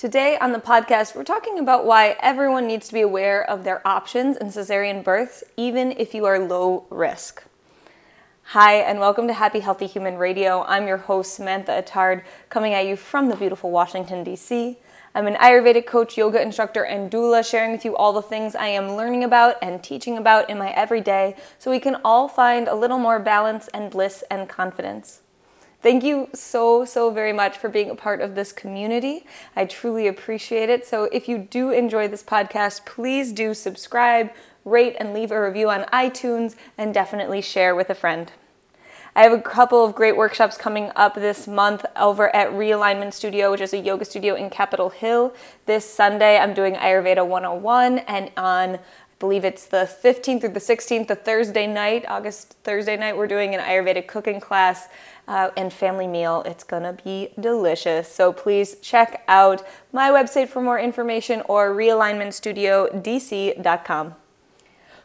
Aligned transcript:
Today 0.00 0.38
on 0.38 0.52
the 0.52 0.58
podcast, 0.58 1.14
we're 1.14 1.24
talking 1.24 1.58
about 1.58 1.84
why 1.84 2.16
everyone 2.20 2.66
needs 2.66 2.88
to 2.88 2.94
be 2.94 3.02
aware 3.02 3.44
of 3.44 3.64
their 3.64 3.86
options 3.86 4.38
in 4.38 4.46
cesarean 4.46 5.04
births, 5.04 5.44
even 5.58 5.92
if 5.92 6.14
you 6.14 6.24
are 6.24 6.38
low 6.38 6.86
risk. 6.88 7.44
Hi, 8.44 8.76
and 8.76 8.98
welcome 8.98 9.26
to 9.26 9.34
Happy 9.34 9.60
Healthy 9.60 9.88
Human 9.88 10.16
Radio. 10.16 10.62
I'm 10.62 10.86
your 10.86 10.96
host, 10.96 11.34
Samantha 11.34 11.72
Attard, 11.72 12.22
coming 12.48 12.72
at 12.72 12.86
you 12.86 12.96
from 12.96 13.28
the 13.28 13.36
beautiful 13.36 13.70
Washington, 13.70 14.24
D.C. 14.24 14.78
I'm 15.14 15.26
an 15.26 15.34
Ayurvedic 15.34 15.84
coach, 15.84 16.16
yoga 16.16 16.40
instructor, 16.40 16.84
and 16.84 17.10
doula, 17.10 17.44
sharing 17.44 17.70
with 17.70 17.84
you 17.84 17.94
all 17.94 18.14
the 18.14 18.22
things 18.22 18.54
I 18.54 18.68
am 18.68 18.96
learning 18.96 19.22
about 19.22 19.56
and 19.60 19.84
teaching 19.84 20.16
about 20.16 20.48
in 20.48 20.56
my 20.56 20.70
everyday 20.70 21.36
so 21.58 21.70
we 21.70 21.78
can 21.78 21.98
all 22.06 22.26
find 22.26 22.68
a 22.68 22.74
little 22.74 22.98
more 22.98 23.18
balance 23.18 23.68
and 23.74 23.90
bliss 23.90 24.24
and 24.30 24.48
confidence. 24.48 25.19
Thank 25.82 26.04
you 26.04 26.28
so, 26.34 26.84
so 26.84 27.10
very 27.10 27.32
much 27.32 27.56
for 27.56 27.70
being 27.70 27.88
a 27.88 27.94
part 27.94 28.20
of 28.20 28.34
this 28.34 28.52
community. 28.52 29.24
I 29.56 29.64
truly 29.64 30.06
appreciate 30.06 30.68
it. 30.68 30.86
So, 30.86 31.04
if 31.04 31.26
you 31.26 31.38
do 31.38 31.70
enjoy 31.70 32.06
this 32.06 32.22
podcast, 32.22 32.84
please 32.84 33.32
do 33.32 33.54
subscribe, 33.54 34.30
rate, 34.66 34.94
and 35.00 35.14
leave 35.14 35.32
a 35.32 35.42
review 35.42 35.70
on 35.70 35.84
iTunes, 35.84 36.54
and 36.76 36.92
definitely 36.92 37.40
share 37.40 37.74
with 37.74 37.88
a 37.88 37.94
friend. 37.94 38.30
I 39.16 39.22
have 39.22 39.32
a 39.32 39.40
couple 39.40 39.82
of 39.82 39.94
great 39.94 40.18
workshops 40.18 40.58
coming 40.58 40.92
up 40.94 41.14
this 41.14 41.48
month 41.48 41.86
over 41.96 42.34
at 42.36 42.50
Realignment 42.50 43.14
Studio, 43.14 43.50
which 43.50 43.62
is 43.62 43.72
a 43.72 43.78
yoga 43.78 44.04
studio 44.04 44.34
in 44.34 44.50
Capitol 44.50 44.90
Hill. 44.90 45.34
This 45.64 45.88
Sunday, 45.88 46.36
I'm 46.36 46.52
doing 46.52 46.74
Ayurveda 46.74 47.26
101, 47.26 48.00
and 48.00 48.30
on 48.36 48.74
I 48.74 48.78
believe 49.18 49.44
it's 49.44 49.66
the 49.66 49.88
15th 50.02 50.40
through 50.42 50.50
the 50.50 50.60
16th, 50.60 51.08
the 51.08 51.14
Thursday 51.14 51.66
night, 51.66 52.04
August 52.08 52.56
Thursday 52.64 52.96
night, 52.96 53.16
we're 53.16 53.26
doing 53.26 53.54
an 53.54 53.60
Ayurvedic 53.60 54.06
cooking 54.06 54.40
class 54.40 54.88
uh, 55.30 55.50
and 55.56 55.72
family 55.72 56.06
meal. 56.08 56.42
It's 56.44 56.64
gonna 56.64 56.96
be 57.04 57.28
delicious. 57.38 58.12
So 58.12 58.32
please 58.32 58.74
check 58.82 59.22
out 59.28 59.64
my 59.92 60.10
website 60.10 60.48
for 60.48 60.60
more 60.60 60.76
information 60.78 61.42
or 61.48 61.70
realignmentstudiodc.com. 61.70 64.16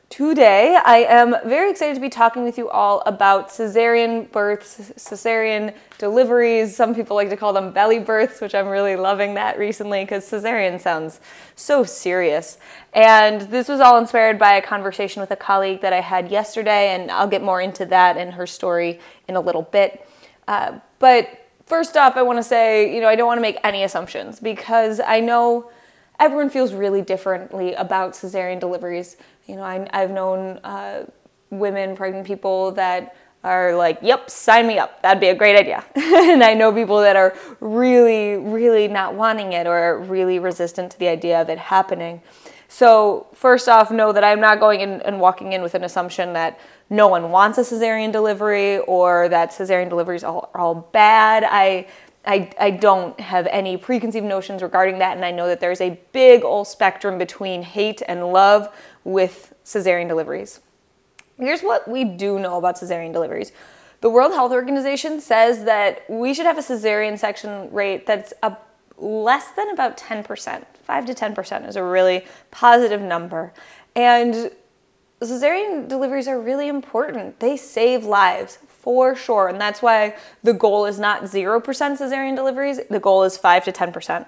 Today, 0.07 0.79
I 0.85 0.97
am 0.97 1.35
very 1.45 1.71
excited 1.71 1.95
to 1.95 2.01
be 2.01 2.09
talking 2.09 2.43
with 2.43 2.59
you 2.59 2.69
all 2.69 3.01
about 3.05 3.49
cesarean 3.49 4.31
births, 4.31 4.91
cesarean 4.97 5.73
deliveries. 5.97 6.75
Some 6.75 6.93
people 6.95 7.15
like 7.15 7.29
to 7.29 7.37
call 7.37 7.53
them 7.53 7.71
belly 7.71 7.99
births, 7.99 8.39
which 8.39 8.53
I'm 8.55 8.67
really 8.67 8.95
loving 8.95 9.33
that 9.33 9.59
recently 9.59 10.03
because 10.03 10.23
cesarean 10.23 10.79
sounds 10.79 11.19
so 11.55 11.83
serious. 11.83 12.59
And 12.93 13.41
this 13.41 13.67
was 13.67 13.79
all 13.79 13.97
inspired 13.97 14.37
by 14.39 14.53
a 14.53 14.61
conversation 14.61 15.21
with 15.21 15.31
a 15.31 15.35
colleague 15.35 15.81
that 15.81 15.91
I 15.91 16.01
had 16.01 16.31
yesterday, 16.31 16.95
and 16.95 17.11
I'll 17.11 17.27
get 17.27 17.43
more 17.43 17.59
into 17.59 17.85
that 17.87 18.15
and 18.15 18.35
her 18.35 18.47
story 18.47 19.01
in 19.27 19.35
a 19.35 19.41
little 19.41 19.63
bit. 19.63 20.07
Uh, 20.47 20.79
but 20.99 21.49
first 21.65 21.97
off, 21.97 22.17
I 22.17 22.21
want 22.21 22.37
to 22.39 22.43
say, 22.43 22.93
you 22.93 23.01
know, 23.01 23.07
I 23.07 23.15
don't 23.15 23.27
want 23.27 23.37
to 23.37 23.41
make 23.41 23.57
any 23.63 23.83
assumptions 23.83 24.39
because 24.39 24.99
I 24.99 25.19
know 25.19 25.71
everyone 26.19 26.49
feels 26.49 26.73
really 26.73 27.01
differently 27.01 27.73
about 27.73 28.13
cesarean 28.13 28.59
deliveries. 28.59 29.17
You 29.47 29.57
know, 29.57 29.63
I, 29.63 29.87
have 29.91 30.11
known 30.11 30.59
uh, 30.63 31.05
women, 31.49 31.95
pregnant 31.95 32.25
people 32.25 32.71
that 32.71 33.15
are 33.43 33.75
like, 33.75 33.99
yep, 34.01 34.29
sign 34.29 34.65
me 34.65 34.79
up. 34.79 35.01
That'd 35.03 35.21
be 35.21 35.27
a 35.27 35.35
great 35.35 35.55
idea. 35.55 35.85
and 35.95 36.43
I 36.43 36.55
know 36.55 36.73
people 36.73 37.01
that 37.01 37.15
are 37.15 37.35
really, 37.59 38.37
really 38.37 38.87
not 38.87 39.13
wanting 39.13 39.53
it 39.53 39.67
or 39.67 39.99
really 39.99 40.39
resistant 40.39 40.91
to 40.93 40.99
the 40.99 41.07
idea 41.07 41.39
of 41.39 41.49
it 41.49 41.59
happening. 41.59 42.21
So, 42.67 43.27
first 43.33 43.69
off, 43.69 43.91
know 43.91 44.11
that 44.11 44.23
I'm 44.23 44.39
not 44.39 44.59
going 44.59 44.81
in 44.81 45.01
and 45.03 45.19
walking 45.19 45.53
in 45.53 45.61
with 45.61 45.75
an 45.75 45.83
assumption 45.83 46.33
that 46.33 46.59
no 46.89 47.07
one 47.07 47.31
wants 47.31 47.57
a 47.57 47.61
cesarean 47.61 48.11
delivery 48.11 48.79
or 48.79 49.27
that 49.29 49.51
cesarean 49.51 49.89
deliveries 49.89 50.23
are 50.23 50.49
all, 50.53 50.89
bad. 50.91 51.43
I 51.43 51.87
I, 52.27 52.49
I 52.59 52.71
don't 52.71 53.19
have 53.19 53.45
any 53.47 53.77
preconceived 53.77 54.25
notions 54.25 54.63
regarding 54.63 54.97
that, 54.97 55.15
and 55.15 55.23
I 55.23 55.29
know 55.29 55.47
that 55.47 55.59
there's 55.59 55.79
a 55.79 55.99
big 56.11 56.43
old 56.43 56.67
spectrum 56.67 57.19
between 57.19 57.61
hate 57.61 58.01
and 58.07 58.31
love 58.33 58.67
with 59.03 59.53
cesarean 59.63 60.07
deliveries. 60.07 60.59
Here's 61.37 61.61
what 61.61 61.87
we 61.87 62.03
do 62.03 62.39
know 62.39 62.57
about 62.57 62.77
cesarean 62.77 63.13
deliveries. 63.13 63.51
The 64.01 64.09
World 64.09 64.33
Health 64.33 64.51
Organization 64.51 65.21
says 65.21 65.65
that 65.65 66.03
we 66.09 66.33
should 66.33 66.45
have 66.45 66.57
a 66.57 66.61
cesarean 66.61 67.17
section 67.17 67.71
rate 67.71 68.05
that's 68.05 68.33
a, 68.41 68.57
less 68.97 69.51
than 69.51 69.69
about 69.69 69.97
10%. 69.97 70.65
5 70.83 71.05
to 71.05 71.13
10% 71.13 71.67
is 71.67 71.75
a 71.75 71.83
really 71.83 72.25
positive 72.51 73.01
number. 73.01 73.53
And 73.95 74.51
cesarean 75.25 75.87
deliveries 75.87 76.27
are 76.27 76.39
really 76.39 76.67
important. 76.67 77.39
They 77.39 77.57
save 77.57 78.05
lives 78.05 78.59
for 78.67 79.15
sure. 79.15 79.47
And 79.47 79.59
that's 79.59 79.81
why 79.81 80.15
the 80.43 80.53
goal 80.53 80.85
is 80.85 80.99
not 80.99 81.23
0% 81.23 81.63
cesarean 81.63 82.35
deliveries, 82.35 82.79
the 82.89 82.99
goal 82.99 83.23
is 83.23 83.37
5 83.37 83.65
to 83.65 83.71
10%. 83.71 84.25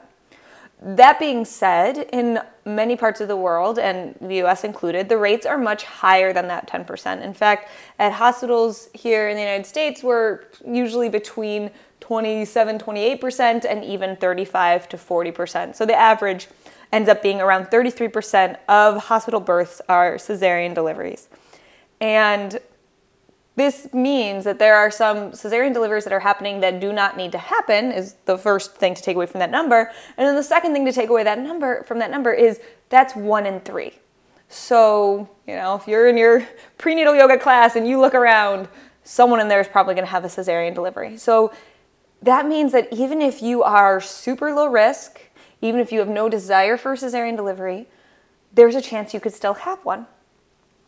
That 0.80 1.20
being 1.20 1.44
said, 1.44 2.08
in 2.14 2.40
many 2.64 2.96
parts 2.96 3.20
of 3.20 3.28
the 3.28 3.36
world, 3.36 3.80
and 3.80 4.16
the 4.22 4.44
US 4.44 4.64
included, 4.64 5.10
the 5.10 5.18
rates 5.18 5.46
are 5.46 5.58
much 5.58 5.84
higher 5.84 6.34
than 6.34 6.48
that 6.50 6.68
10%. 6.68 7.24
In 7.24 7.34
fact, 7.34 7.70
at 7.98 8.14
hospitals 8.14 8.90
here 8.94 9.28
in 9.28 9.36
the 9.36 9.42
United 9.42 9.66
States, 9.66 10.04
we're 10.04 10.42
usually 10.66 11.10
between 11.10 11.72
27, 12.08 12.80
28%, 12.80 13.66
and 13.70 13.84
even 13.84 14.16
35 14.16 14.88
to 14.88 14.96
40%. 14.96 15.76
So 15.76 15.86
the 15.86 15.94
average 15.94 16.48
ends 16.90 17.10
up 17.10 17.22
being 17.22 17.42
around 17.42 17.66
33% 17.66 18.58
of 18.70 19.04
hospital 19.04 19.42
births 19.42 19.82
are 19.90 20.16
cesarean 20.16 20.74
deliveries. 20.74 21.28
And 22.00 22.60
this 23.58 23.94
means 23.94 24.46
that 24.46 24.58
there 24.58 24.78
are 24.78 24.90
some 24.90 25.32
cesarean 25.32 25.74
deliveries 25.74 26.06
that 26.06 26.14
are 26.14 26.22
happening 26.22 26.62
that 26.62 26.80
do 26.80 26.94
not 26.94 27.18
need 27.18 27.34
to 27.34 27.40
happen 27.40 27.92
is 27.92 28.16
the 28.24 28.38
first 28.38 28.76
thing 28.76 28.96
to 28.96 29.02
take 29.02 29.18
away 29.18 29.26
from 29.26 29.40
that 29.40 29.52
number. 29.52 29.92
And 30.16 30.26
then 30.26 30.36
the 30.38 30.44
second 30.44 30.72
thing 30.72 30.86
to 30.86 30.94
take 30.94 31.10
away 31.10 31.26
that 31.26 31.40
number 31.40 31.84
from 31.84 32.00
that 32.00 32.10
number 32.10 32.32
is 32.32 32.62
that's 32.88 33.18
1 33.18 33.46
in 33.46 33.60
3. 33.60 33.92
So, 34.48 35.28
you 35.46 35.56
know, 35.56 35.76
if 35.76 35.90
you're 35.90 36.08
in 36.08 36.16
your 36.16 36.48
prenatal 36.78 37.14
yoga 37.14 37.38
class 37.38 37.76
and 37.76 37.86
you 37.86 38.00
look 38.00 38.16
around, 38.16 38.70
someone 39.04 39.42
in 39.42 39.50
there 39.50 39.60
is 39.60 39.68
probably 39.68 39.94
going 39.94 40.06
to 40.06 40.12
have 40.12 40.24
a 40.24 40.30
cesarean 40.30 40.74
delivery. 40.74 41.18
So, 41.18 41.52
that 42.22 42.48
means 42.48 42.72
that 42.72 42.92
even 42.92 43.22
if 43.22 43.42
you 43.42 43.64
are 43.64 44.02
super 44.02 44.54
low 44.54 44.68
risk, 44.68 45.22
even 45.62 45.80
if 45.80 45.92
you 45.92 46.00
have 46.00 46.10
no 46.10 46.30
desire 46.30 46.78
for 46.78 46.96
cesarean 46.96 47.36
delivery, 47.36 47.88
there's 48.54 48.76
a 48.76 48.82
chance 48.82 49.14
you 49.14 49.20
could 49.20 49.34
still 49.34 49.54
have 49.54 49.84
one. 49.86 50.08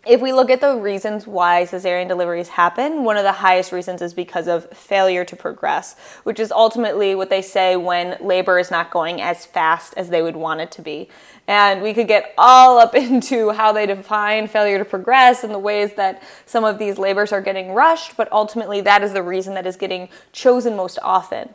If 0.05 0.21
we 0.21 0.31
look 0.31 0.49
at 0.49 0.61
the 0.61 0.77
reasons 0.77 1.27
why 1.27 1.63
cesarean 1.63 2.07
deliveries 2.07 2.47
happen, 2.47 3.03
one 3.03 3.17
of 3.17 3.23
the 3.23 3.33
highest 3.33 3.73
reasons 3.73 4.01
is 4.01 4.13
because 4.13 4.47
of 4.47 4.69
failure 4.69 5.25
to 5.25 5.35
progress, 5.35 5.97
which 6.23 6.39
is 6.39 6.53
ultimately 6.53 7.15
what 7.15 7.29
they 7.29 7.41
say 7.41 7.75
when 7.75 8.17
labor 8.21 8.57
is 8.59 8.71
not 8.71 8.91
going 8.91 9.21
as 9.21 9.45
fast 9.45 9.93
as 9.97 10.07
they 10.07 10.21
would 10.21 10.37
want 10.37 10.61
it 10.61 10.71
to 10.71 10.81
be. 10.81 11.09
And 11.47 11.81
we 11.81 11.93
could 11.93 12.07
get 12.07 12.33
all 12.37 12.79
up 12.79 12.95
into 12.95 13.49
how 13.49 13.73
they 13.73 13.85
define 13.85 14.47
failure 14.47 14.77
to 14.77 14.85
progress 14.85 15.43
and 15.43 15.53
the 15.53 15.59
ways 15.59 15.93
that 15.95 16.23
some 16.45 16.63
of 16.63 16.79
these 16.79 16.97
labors 16.97 17.33
are 17.33 17.41
getting 17.41 17.73
rushed, 17.73 18.15
but 18.15 18.31
ultimately 18.31 18.79
that 18.79 19.03
is 19.03 19.11
the 19.11 19.23
reason 19.23 19.53
that 19.55 19.67
is 19.67 19.75
getting 19.75 20.07
chosen 20.31 20.77
most 20.77 20.97
often. 21.03 21.49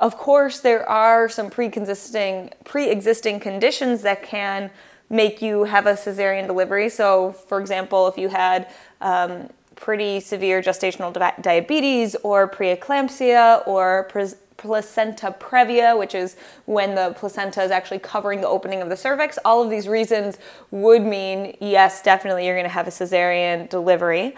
Of 0.00 0.16
course, 0.16 0.60
there 0.60 0.88
are 0.88 1.28
some 1.28 1.50
pre-existing 1.50 2.54
pre-existing 2.64 3.40
conditions 3.40 4.00
that 4.00 4.22
can 4.22 4.70
make 5.10 5.42
you 5.42 5.64
have 5.64 5.86
a 5.86 5.94
cesarean 5.94 6.46
delivery. 6.46 6.88
So, 6.88 7.32
for 7.32 7.60
example, 7.60 8.06
if 8.06 8.16
you 8.16 8.28
had 8.28 8.72
um, 9.00 9.50
pretty 9.74 10.20
severe 10.20 10.62
gestational 10.62 11.12
di- 11.12 11.34
diabetes 11.40 12.14
or 12.22 12.48
preeclampsia 12.48 13.66
or 13.66 14.04
pre- 14.04 14.32
placenta 14.56 15.34
previa, 15.40 15.98
which 15.98 16.14
is 16.14 16.36
when 16.66 16.94
the 16.94 17.14
placenta 17.16 17.62
is 17.62 17.70
actually 17.70 17.98
covering 17.98 18.40
the 18.40 18.46
opening 18.46 18.82
of 18.82 18.88
the 18.88 18.96
cervix, 18.96 19.38
all 19.44 19.62
of 19.62 19.70
these 19.70 19.88
reasons 19.88 20.38
would 20.70 21.02
mean 21.02 21.56
yes, 21.60 22.02
definitely 22.02 22.46
you're 22.46 22.54
going 22.54 22.64
to 22.64 22.68
have 22.68 22.86
a 22.86 22.90
cesarean 22.90 23.68
delivery. 23.68 24.36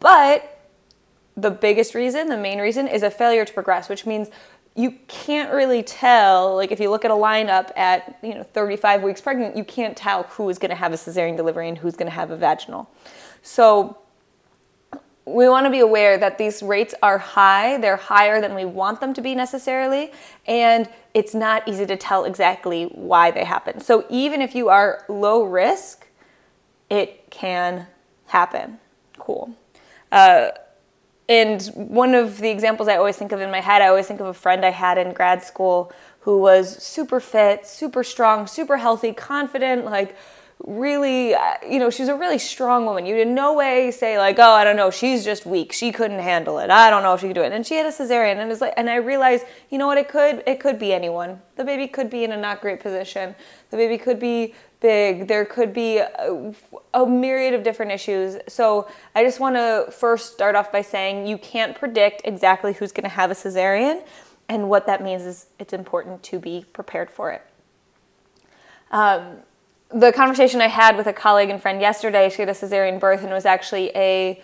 But 0.00 0.58
the 1.36 1.50
biggest 1.50 1.94
reason, 1.94 2.28
the 2.28 2.36
main 2.36 2.58
reason, 2.58 2.88
is 2.88 3.02
a 3.02 3.10
failure 3.10 3.44
to 3.44 3.52
progress, 3.52 3.88
which 3.88 4.06
means 4.06 4.28
you 4.78 4.92
can't 5.08 5.52
really 5.52 5.82
tell 5.82 6.54
like 6.54 6.70
if 6.70 6.78
you 6.78 6.88
look 6.88 7.04
at 7.04 7.10
a 7.10 7.14
lineup 7.14 7.72
at 7.76 8.16
you 8.22 8.32
know 8.32 8.44
35 8.44 9.02
weeks 9.02 9.20
pregnant 9.20 9.56
you 9.56 9.64
can't 9.64 9.96
tell 9.96 10.22
who 10.22 10.48
is 10.48 10.58
going 10.58 10.70
to 10.70 10.76
have 10.76 10.92
a 10.92 10.96
cesarean 10.96 11.36
delivery 11.36 11.68
and 11.68 11.78
who's 11.78 11.96
going 11.96 12.06
to 12.06 12.14
have 12.14 12.30
a 12.30 12.36
vaginal. 12.36 12.88
So 13.42 13.98
we 15.24 15.48
want 15.48 15.66
to 15.66 15.70
be 15.70 15.80
aware 15.80 16.16
that 16.16 16.38
these 16.38 16.62
rates 16.62 16.94
are 17.02 17.18
high 17.18 17.78
they're 17.78 17.96
higher 17.96 18.40
than 18.40 18.54
we 18.54 18.64
want 18.64 19.00
them 19.00 19.12
to 19.14 19.20
be 19.20 19.34
necessarily 19.34 20.12
and 20.46 20.88
it's 21.12 21.34
not 21.34 21.66
easy 21.66 21.84
to 21.84 21.96
tell 21.96 22.24
exactly 22.24 22.84
why 22.84 23.32
they 23.32 23.44
happen. 23.44 23.80
So 23.80 24.06
even 24.08 24.40
if 24.40 24.54
you 24.54 24.68
are 24.68 25.04
low 25.08 25.42
risk 25.42 26.06
it 26.88 27.28
can 27.30 27.88
happen. 28.26 28.78
Cool. 29.18 29.54
Uh, 30.12 30.50
and 31.28 31.62
one 31.74 32.14
of 32.14 32.38
the 32.38 32.48
examples 32.48 32.88
I 32.88 32.96
always 32.96 33.16
think 33.16 33.32
of 33.32 33.40
in 33.40 33.50
my 33.50 33.60
head, 33.60 33.82
I 33.82 33.88
always 33.88 34.06
think 34.06 34.20
of 34.20 34.26
a 34.26 34.34
friend 34.34 34.64
I 34.64 34.70
had 34.70 34.96
in 34.98 35.12
grad 35.12 35.42
school 35.42 35.92
who 36.20 36.38
was 36.38 36.82
super 36.82 37.20
fit, 37.20 37.66
super 37.66 38.02
strong, 38.02 38.46
super 38.46 38.78
healthy, 38.78 39.12
confident, 39.12 39.84
like 39.84 40.16
really, 40.66 41.34
uh, 41.34 41.54
you 41.68 41.78
know, 41.78 41.88
she's 41.88 42.08
a 42.08 42.14
really 42.14 42.38
strong 42.38 42.84
woman. 42.84 43.06
You'd 43.06 43.20
in 43.20 43.34
no 43.34 43.54
way 43.54 43.90
say 43.90 44.18
like, 44.18 44.38
oh, 44.38 44.50
I 44.50 44.64
don't 44.64 44.76
know, 44.76 44.90
she's 44.90 45.24
just 45.24 45.46
weak. 45.46 45.72
She 45.72 45.92
couldn't 45.92 46.18
handle 46.18 46.58
it. 46.58 46.70
I 46.70 46.90
don't 46.90 47.02
know 47.02 47.14
if 47.14 47.20
she 47.20 47.28
could 47.28 47.34
do 47.34 47.42
it. 47.42 47.52
And 47.52 47.66
she 47.66 47.76
had 47.76 47.86
a 47.86 47.90
cesarean, 47.90 48.38
and 48.38 48.50
it's 48.50 48.60
like, 48.60 48.74
and 48.76 48.90
I 48.90 48.96
realized, 48.96 49.44
you 49.70 49.78
know 49.78 49.86
what, 49.86 49.98
it 49.98 50.08
could, 50.08 50.42
it 50.46 50.60
could 50.60 50.78
be 50.78 50.92
anyone. 50.92 51.40
The 51.56 51.64
baby 51.64 51.86
could 51.86 52.10
be 52.10 52.24
in 52.24 52.32
a 52.32 52.36
not 52.36 52.60
great 52.60 52.80
position. 52.80 53.34
The 53.70 53.76
baby 53.76 53.98
could 53.98 54.18
be 54.18 54.54
big. 54.80 55.28
There 55.28 55.44
could 55.44 55.72
be 55.72 55.98
a, 55.98 56.52
a 56.94 57.06
myriad 57.06 57.54
of 57.54 57.62
different 57.62 57.92
issues. 57.92 58.36
So 58.48 58.88
I 59.14 59.24
just 59.24 59.40
want 59.40 59.56
to 59.56 59.90
first 59.92 60.32
start 60.32 60.56
off 60.56 60.72
by 60.72 60.82
saying 60.82 61.26
you 61.26 61.38
can't 61.38 61.76
predict 61.76 62.22
exactly 62.24 62.72
who's 62.72 62.92
going 62.92 63.04
to 63.04 63.10
have 63.10 63.30
a 63.30 63.34
cesarean, 63.34 64.04
and 64.48 64.68
what 64.68 64.86
that 64.86 65.02
means 65.02 65.22
is 65.22 65.46
it's 65.58 65.72
important 65.72 66.22
to 66.24 66.38
be 66.38 66.64
prepared 66.72 67.10
for 67.10 67.30
it. 67.32 67.42
Um, 68.90 69.38
the 69.90 70.12
conversation 70.12 70.60
I 70.60 70.68
had 70.68 70.96
with 70.96 71.06
a 71.06 71.12
colleague 71.12 71.50
and 71.50 71.60
friend 71.60 71.80
yesterday, 71.80 72.28
she 72.30 72.42
had 72.42 72.48
a 72.48 72.52
cesarean 72.52 73.00
birth 73.00 73.22
and 73.22 73.30
it 73.30 73.34
was 73.34 73.46
actually 73.46 73.90
a, 73.94 74.42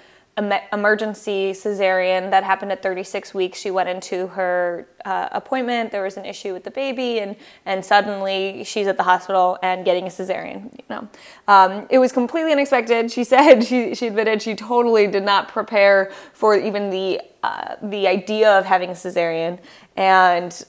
emergency 0.73 1.53
cesarean 1.53 2.31
that 2.31 2.43
happened 2.43 2.73
at 2.73 2.83
36 2.83 3.33
weeks. 3.35 3.59
She 3.59 3.71
went 3.71 3.89
into 3.89 4.27
her 4.29 4.89
uh, 5.05 5.29
appointment. 5.31 5.93
There 5.93 6.03
was 6.03 6.17
an 6.17 6.25
issue 6.25 6.53
with 6.53 6.65
the 6.65 6.71
baby, 6.71 7.21
and 7.21 7.37
and 7.67 7.85
suddenly 7.85 8.65
she's 8.65 8.87
at 8.87 8.97
the 8.97 9.03
hospital 9.03 9.59
and 9.63 9.85
getting 9.85 10.07
a 10.07 10.11
cesarean. 10.11 10.73
You 10.73 10.85
know, 10.91 11.09
um, 11.47 11.87
it 11.89 11.99
was 11.99 12.11
completely 12.11 12.53
unexpected. 12.53 13.13
She 13.13 13.23
said 13.33 13.63
she 13.65 13.95
she 13.95 14.09
admitted 14.09 14.43
she 14.43 14.57
totally 14.57 15.07
did 15.07 15.23
not 15.23 15.49
prepare 15.49 16.11
for 16.33 16.59
even 16.59 16.91
the 16.91 17.21
uh, 17.43 17.77
the 17.83 18.09
idea 18.09 18.59
of 18.59 18.65
having 18.65 18.91
a 18.91 18.95
cesarean, 18.95 19.61
and 19.97 20.65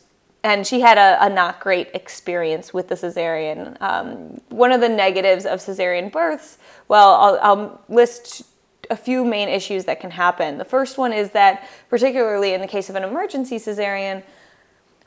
and 0.45 0.67
she 0.67 0.79
had 0.79 0.99
a, 0.99 1.25
a, 1.25 1.27
not 1.27 1.59
great 1.59 1.89
experience 1.95 2.71
with 2.71 2.87
the 2.87 2.93
cesarean. 2.93 3.81
Um, 3.81 4.39
one 4.49 4.71
of 4.71 4.79
the 4.79 4.87
negatives 4.87 5.43
of 5.43 5.59
cesarean 5.59 6.11
births, 6.11 6.59
well, 6.87 7.15
I'll, 7.15 7.39
I'll, 7.41 7.81
list 7.89 8.43
a 8.91 8.95
few 8.95 9.25
main 9.25 9.49
issues 9.49 9.85
that 9.85 9.99
can 9.99 10.11
happen. 10.11 10.59
The 10.59 10.65
first 10.65 10.99
one 10.99 11.11
is 11.11 11.31
that, 11.31 11.67
particularly 11.89 12.53
in 12.53 12.61
the 12.61 12.67
case 12.67 12.91
of 12.91 12.95
an 12.95 13.03
emergency 13.03 13.57
cesarean, 13.57 14.21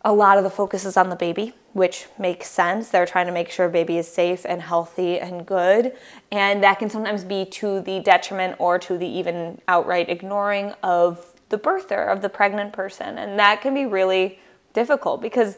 a 0.05 0.13
lot 0.13 0.39
of 0.39 0.45
the 0.45 0.51
focus 0.51 0.85
is 0.85 0.97
on 0.97 1.09
the 1.09 1.15
baby, 1.15 1.53
which 1.73 2.09
makes 2.19 2.49
sense. 2.49 2.89
They're 2.89 3.07
trying 3.07 3.27
to 3.27 3.33
make 3.33 3.49
sure 3.49 3.69
baby 3.69 3.97
is 3.97 4.09
safe 4.09 4.45
and 4.45 4.61
healthy 4.61 5.21
and 5.21 5.47
good. 5.47 5.93
And 6.33 6.65
that 6.65 6.81
can 6.81 6.91
sometimes 6.91 7.23
be 7.23 7.45
to 7.45 7.81
the 7.81 8.01
detriment 8.01 8.57
or 8.59 8.81
to 8.81 8.99
the 8.99 9.07
even 9.07 9.61
outright 9.69 10.09
ignoring 10.09 10.73
of 10.83 11.33
the 11.49 11.59
birther, 11.59 12.09
of 12.09 12.23
the 12.23 12.29
pregnant 12.29 12.73
person. 12.73 13.19
And 13.19 13.39
that 13.39 13.61
can 13.61 13.73
be 13.73 13.87
really 13.87 14.41
difficult 14.81 15.21
because 15.21 15.57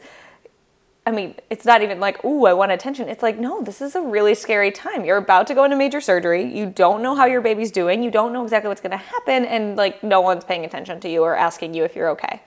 I 1.03 1.11
mean, 1.11 1.35
it's 1.49 1.65
not 1.65 1.81
even 1.81 1.99
like, 1.99 2.23
ooh, 2.23 2.45
I 2.45 2.53
want 2.53 2.71
attention. 2.71 3.09
It's 3.09 3.23
like, 3.23 3.39
no, 3.39 3.63
this 3.63 3.81
is 3.81 3.95
a 3.95 4.01
really 4.01 4.35
scary 4.35 4.69
time. 4.69 5.03
You're 5.03 5.17
about 5.17 5.47
to 5.47 5.55
go 5.55 5.63
into 5.63 5.75
major 5.75 5.99
surgery. 5.99 6.43
You 6.55 6.67
don't 6.67 7.01
know 7.01 7.15
how 7.15 7.25
your 7.25 7.41
baby's 7.41 7.71
doing. 7.71 8.03
You 8.03 8.11
don't 8.11 8.31
know 8.31 8.43
exactly 8.43 8.67
what's 8.67 8.81
going 8.81 8.91
to 8.91 8.97
happen. 8.97 9.45
And 9.45 9.75
like, 9.75 10.03
no 10.03 10.21
one's 10.21 10.45
paying 10.45 10.63
attention 10.63 10.99
to 10.99 11.09
you 11.09 11.23
or 11.23 11.35
asking 11.35 11.73
you 11.73 11.83
if 11.83 11.95
you're 11.95 12.09
okay. 12.09 12.43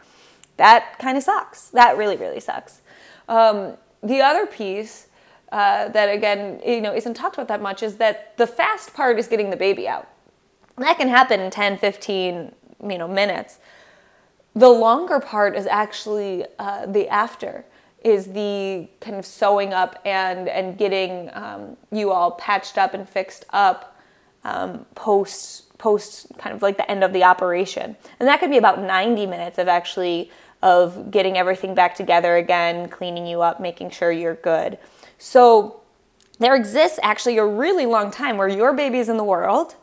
That 0.56 1.00
kind 1.00 1.16
of 1.16 1.24
sucks. 1.24 1.68
That 1.70 1.96
really, 1.96 2.16
really 2.16 2.38
sucks. 2.38 2.82
Um, 3.28 3.76
the 4.04 4.20
other 4.20 4.46
piece 4.46 5.08
uh, 5.50 5.88
that, 5.88 6.06
again, 6.06 6.60
you 6.64 6.80
know, 6.80 6.94
isn't 6.94 7.14
talked 7.14 7.34
about 7.34 7.48
that 7.48 7.60
much 7.60 7.82
is 7.82 7.96
that 7.96 8.36
the 8.36 8.46
fast 8.46 8.94
part 8.94 9.18
is 9.18 9.26
getting 9.26 9.50
the 9.50 9.56
baby 9.56 9.88
out. 9.88 10.08
that 10.78 10.96
can 10.96 11.08
happen 11.08 11.40
in 11.40 11.50
10, 11.50 11.78
15, 11.78 12.54
you 12.88 12.98
know, 12.98 13.08
minutes. 13.08 13.58
The 14.54 14.68
longer 14.68 15.18
part 15.18 15.56
is 15.56 15.66
actually 15.66 16.44
uh, 16.58 16.86
the 16.86 17.08
after, 17.08 17.64
is 18.04 18.26
the 18.26 18.88
kind 19.00 19.16
of 19.16 19.26
sewing 19.26 19.72
up 19.72 20.00
and 20.04 20.48
and 20.48 20.78
getting 20.78 21.30
um, 21.32 21.76
you 21.90 22.12
all 22.12 22.32
patched 22.32 22.78
up 22.78 22.94
and 22.94 23.08
fixed 23.08 23.46
up 23.50 23.98
um, 24.44 24.86
post 24.94 25.76
post 25.78 26.26
kind 26.38 26.54
of 26.54 26.62
like 26.62 26.76
the 26.76 26.88
end 26.88 27.02
of 27.02 27.12
the 27.12 27.24
operation, 27.24 27.96
and 28.20 28.28
that 28.28 28.38
could 28.40 28.50
be 28.50 28.58
about 28.58 28.80
90 28.80 29.26
minutes 29.26 29.58
of 29.58 29.66
actually 29.66 30.30
of 30.62 31.10
getting 31.10 31.36
everything 31.36 31.74
back 31.74 31.94
together 31.94 32.36
again, 32.36 32.88
cleaning 32.88 33.26
you 33.26 33.42
up, 33.42 33.60
making 33.60 33.90
sure 33.90 34.10
you're 34.10 34.36
good. 34.36 34.78
So 35.18 35.82
there 36.38 36.54
exists 36.54 36.98
actually 37.02 37.38
a 37.38 37.44
really 37.44 37.86
long 37.86 38.10
time 38.10 38.38
where 38.38 38.48
your 38.48 38.72
baby's 38.72 39.08
in 39.08 39.16
the 39.16 39.24
world 39.24 39.74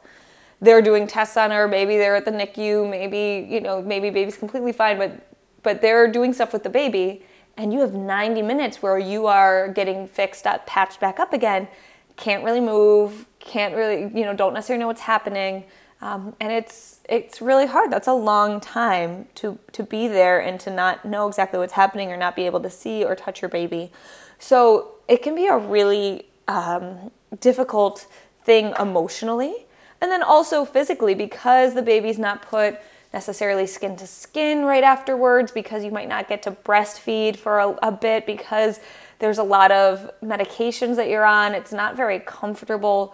they're 0.62 0.82
doing 0.82 1.08
tests 1.08 1.38
on 1.38 1.52
her. 1.52 1.68
Maybe 1.68 1.98
they're 1.98 2.16
at 2.16 2.26
the 2.26 2.32
NICU. 2.32 2.90
Maybe 2.90 3.48
you 3.52 3.60
know, 3.60 3.82
maybe 3.82 4.10
baby's 4.10 4.38
completely 4.38 4.72
fine, 4.72 4.98
but 4.98 5.28
but 5.64 5.82
they're 5.82 6.10
doing 6.10 6.34
stuff 6.34 6.54
with 6.54 6.64
the 6.64 6.70
baby, 6.70 7.24
and 7.58 7.74
you 7.74 7.80
have 7.82 7.94
90 7.94 8.42
minutes 8.42 8.82
where 8.82 8.98
you 8.98 9.28
are 9.28 9.68
getting 9.70 10.08
fixed 10.08 10.48
up, 10.48 10.66
patched 10.66 11.00
back 11.00 11.20
up 11.20 11.34
again. 11.34 11.68
Can't 12.16 12.44
really 12.44 12.62
move. 12.62 13.26
Can't 13.40 13.76
really 13.76 14.02
you 14.18 14.26
know, 14.26 14.34
don't 14.34 14.54
necessarily 14.54 14.80
know 14.80 14.88
what's 14.88 15.02
happening. 15.02 15.66
Um, 16.02 16.36
and 16.40 16.52
it's 16.52 17.00
it's 17.10 17.42
really 17.42 17.68
hard. 17.68 17.92
That's 17.92 18.08
a 18.08 18.14
long 18.14 18.60
time 18.60 19.28
to 19.36 19.58
to 19.72 19.84
be 19.84 20.08
there 20.08 20.40
and 20.40 20.60
to 20.62 20.70
not 20.72 21.06
know 21.06 21.28
exactly 21.28 21.60
what's 21.60 21.74
happening 21.74 22.12
or 22.12 22.18
not 22.18 22.36
be 22.36 22.46
able 22.46 22.60
to 22.62 22.70
see 22.70 23.04
or 23.04 23.16
touch 23.16 23.42
your 23.42 23.50
baby. 23.50 23.92
So 24.38 24.96
it 25.08 25.22
can 25.22 25.36
be 25.36 25.46
a 25.46 25.58
really 25.58 26.26
um, 26.48 27.12
difficult 27.40 28.08
thing 28.44 28.74
emotionally 28.80 29.68
and 30.02 30.12
then 30.12 30.24
also 30.24 30.66
physically, 30.66 31.16
because 31.16 31.74
the 31.74 31.82
baby's 31.82 32.20
not 32.20 32.42
put 32.42 32.80
necessarily 33.14 33.68
skin 33.68 33.96
to 33.98 34.08
skin 34.08 34.66
right 34.66 34.84
afterwards, 34.84 35.52
because 35.52 35.84
you 35.84 35.92
might 35.92 36.08
not 36.08 36.28
get 36.28 36.42
to 36.44 36.52
breastfeed 36.52 37.36
for 37.36 37.60
a, 37.60 37.70
a 37.84 37.92
bit, 37.92 38.26
because 38.26 38.80
there's 39.20 39.38
a 39.38 39.44
lot 39.44 39.72
of 39.72 40.10
medications 40.24 40.96
that 40.96 41.10
you're 41.10 41.26
on. 41.26 41.54
It's 41.54 41.72
not 41.72 41.96
very 41.96 42.20
comfortable. 42.20 43.14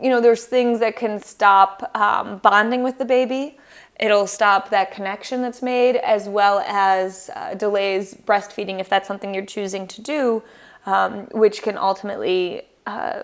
You 0.00 0.10
know, 0.10 0.20
there's 0.20 0.44
things 0.44 0.80
that 0.80 0.96
can 0.96 1.20
stop 1.20 1.94
um, 1.94 2.38
bonding 2.38 2.82
with 2.82 2.98
the 2.98 3.04
baby. 3.04 3.58
It'll 4.00 4.26
stop 4.26 4.70
that 4.70 4.90
connection 4.90 5.42
that's 5.42 5.60
made, 5.60 5.96
as 5.96 6.28
well 6.28 6.60
as 6.66 7.30
uh, 7.36 7.54
delays 7.54 8.14
breastfeeding 8.14 8.80
if 8.80 8.88
that's 8.88 9.06
something 9.06 9.34
you're 9.34 9.44
choosing 9.44 9.86
to 9.88 10.00
do, 10.00 10.42
um, 10.86 11.26
which 11.32 11.62
can 11.62 11.76
ultimately 11.76 12.62
uh, 12.86 13.22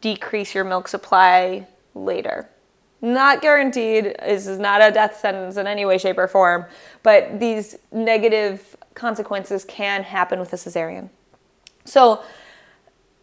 decrease 0.00 0.54
your 0.54 0.64
milk 0.64 0.88
supply 0.88 1.66
later. 2.04 2.48
Not 3.00 3.42
guaranteed. 3.42 4.16
This 4.20 4.46
is 4.46 4.58
not 4.58 4.80
a 4.82 4.90
death 4.90 5.18
sentence 5.18 5.56
in 5.56 5.66
any 5.66 5.84
way, 5.84 5.98
shape, 5.98 6.18
or 6.18 6.26
form, 6.26 6.66
but 7.02 7.38
these 7.38 7.76
negative 7.92 8.76
consequences 8.94 9.64
can 9.64 10.02
happen 10.02 10.40
with 10.40 10.52
a 10.52 10.56
cesarean. 10.56 11.08
So, 11.84 12.22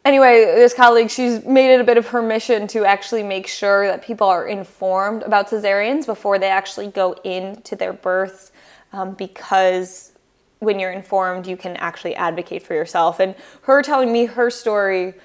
anyway, 0.05 0.45
this 0.45 0.73
colleague, 0.73 1.09
she's 1.09 1.43
made 1.43 1.73
it 1.73 1.81
a 1.81 1.83
bit 1.83 1.97
of 1.97 2.07
her 2.07 2.21
mission 2.21 2.67
to 2.69 2.85
actually 2.85 3.23
make 3.23 3.47
sure 3.47 3.85
that 3.87 4.01
people 4.01 4.27
are 4.27 4.47
informed 4.47 5.23
about 5.23 5.49
cesareans 5.49 6.05
before 6.05 6.39
they 6.39 6.49
actually 6.49 6.87
go 6.87 7.13
into 7.25 7.75
their 7.75 7.91
births 7.91 8.53
um, 8.93 9.13
because 9.13 10.13
when 10.59 10.79
you're 10.79 10.91
informed, 10.91 11.47
you 11.47 11.57
can 11.57 11.75
actually 11.75 12.15
advocate 12.15 12.63
for 12.63 12.73
yourself. 12.73 13.19
And 13.19 13.35
her 13.63 13.81
telling 13.81 14.11
me 14.13 14.25
her 14.25 14.49
story 14.49 15.15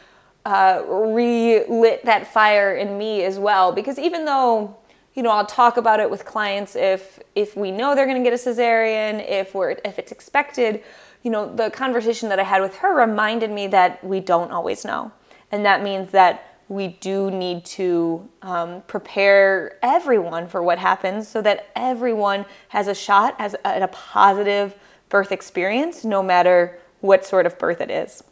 uh, 0.45 0.83
relit 0.87 2.05
that 2.05 2.27
fire 2.27 2.75
in 2.75 2.97
me 2.97 3.23
as 3.25 3.39
well. 3.39 3.73
Because 3.73 3.99
even 3.99 4.25
though 4.25 4.77
you 5.15 5.23
know 5.23 5.31
I'll 5.31 5.47
talk 5.47 5.77
about 5.77 6.01
it 6.01 6.11
with 6.11 6.25
clients 6.25 6.77
if 6.77 7.21
if 7.35 7.57
we 7.57 7.71
know 7.71 7.95
they're 7.95 8.07
going 8.07 8.23
to 8.23 8.29
get 8.29 8.33
a 8.33 8.43
cesarean, 8.43 9.27
if 9.29 9.55
we're 9.55 9.77
if 9.85 9.99
it's 9.99 10.13
expected, 10.13 10.83
you 11.23 11.31
know 11.31 11.55
the 11.55 11.71
conversation 11.71 12.29
that 12.29 12.39
I 12.39 12.45
had 12.45 12.63
with 12.63 12.77
her 12.77 12.95
reminded 12.95 13.51
me 13.51 13.67
that 13.69 14.03
we 14.05 14.21
don't 14.21 14.51
always 14.51 14.85
know, 14.85 15.13
and 15.51 15.65
that 15.65 15.83
means 15.83 16.11
that 16.13 16.47
we 16.71 16.87
do 16.87 17.33
need 17.33 17.65
to 17.65 18.31
um, 18.43 18.81
prepare 18.87 19.77
everyone 19.83 20.47
for 20.47 20.63
what 20.63 20.79
happens 20.79 21.27
so 21.27 21.43
that 21.43 21.69
everyone 21.75 22.47
has 22.69 22.87
a 22.87 22.95
shot 22.95 23.35
as 23.41 23.55
a, 23.55 23.67
at 23.67 23.83
a 23.83 23.89
positive 23.89 24.77
birth 25.09 25.33
experience, 25.33 26.05
no 26.05 26.23
matter 26.23 26.79
what 27.01 27.27
sort 27.27 27.45
of 27.45 27.59
birth 27.59 27.81
it 27.81 27.91
is. 27.91 28.23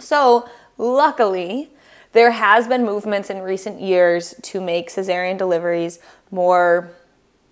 So 0.00 0.48
Luckily, 0.78 1.70
there 2.12 2.30
has 2.30 2.68
been 2.68 2.84
movements 2.84 3.30
in 3.30 3.40
recent 3.40 3.80
years 3.80 4.34
to 4.42 4.60
make 4.60 4.88
cesarean 4.88 5.36
deliveries 5.36 5.98
more, 6.30 6.90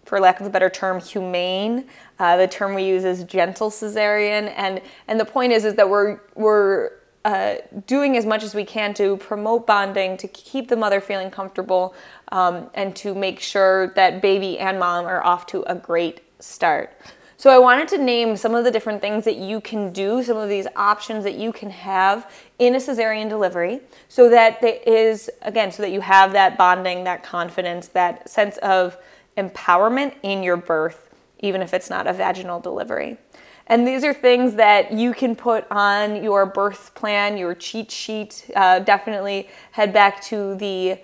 for 0.05 0.21
lack 0.21 0.41
of 0.41 0.47
a 0.47 0.51
better 0.51 0.71
term, 0.71 1.01
humane. 1.01 1.87
Uh, 2.19 2.37
the 2.37 2.47
term 2.47 2.75
we 2.75 2.85
use 2.85 3.05
is 3.05 3.25
gentle 3.25 3.71
cesarean, 3.71 4.53
and 4.57 4.81
and 5.09 5.21
the 5.21 5.25
point 5.25 5.53
is 5.53 5.65
is 5.65 5.75
that 5.75 5.91
we're 5.91 6.21
we're 6.35 6.93
uh, 7.25 7.57
doing 7.89 8.17
as 8.17 8.25
much 8.25 8.45
as 8.45 8.55
we 8.55 8.65
can 8.65 8.95
to 8.95 9.17
promote 9.17 9.67
bonding, 9.67 10.17
to 10.17 10.29
keep 10.29 10.69
the 10.69 10.77
mother 10.77 11.01
feeling 11.01 11.29
comfortable, 11.29 11.93
um, 12.31 12.71
and 12.75 12.95
to 12.95 13.15
make 13.15 13.41
sure 13.41 13.89
that 13.89 14.23
baby 14.23 14.59
and 14.61 14.79
mom 14.79 15.05
are 15.05 15.25
off 15.27 15.45
to 15.47 15.65
a 15.65 15.75
great 15.75 16.21
start. 16.39 16.97
So 17.39 17.51
I 17.51 17.59
wanted 17.59 17.89
to 17.89 17.99
name 17.99 18.37
some 18.37 18.55
of 18.55 18.65
the 18.65 18.71
different 18.71 19.03
things 19.03 19.25
that 19.25 19.37
you 19.37 19.61
can 19.61 19.93
do, 19.93 20.23
some 20.23 20.39
of 20.39 20.49
these 20.49 20.67
options 20.75 21.23
that 21.25 21.35
you 21.35 21.53
can 21.53 21.71
have 21.71 22.31
in 22.59 22.75
a 22.75 22.79
cesarean 22.79 23.29
delivery 23.29 23.81
so 24.09 24.31
that 24.31 24.61
there 24.63 24.81
is 24.87 25.31
again 25.43 25.71
so 25.71 25.83
that 25.83 25.91
you 25.91 26.01
have 26.01 26.33
that 26.33 26.57
bonding, 26.57 27.05
that 27.05 27.23
confidence, 27.23 27.89
that 27.89 28.29
sense 28.29 28.57
of 28.59 28.97
empowerment 29.37 30.15
in 30.23 30.43
your 30.43 30.57
birth 30.57 31.07
even 31.41 31.63
if 31.63 31.75
it's 31.75 31.91
not 31.91 32.07
a 32.07 32.13
vaginal 32.13 32.61
delivery. 32.61 33.19
And 33.67 33.87
these 33.87 34.05
are 34.05 34.15
things 34.15 34.55
that 34.55 34.93
you 34.93 35.13
can 35.13 35.35
put 35.35 35.67
on 35.71 36.23
your 36.23 36.47
birth 36.47 36.95
plan, 36.95 37.37
your 37.37 37.55
cheat 37.55 37.91
sheet. 37.91 38.49
Uh, 38.55 38.79
definitely 38.79 39.49
head 39.73 39.93
back 39.93 40.23
to 40.25 40.55
the 40.55 40.99